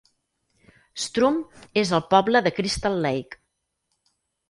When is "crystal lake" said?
2.61-3.43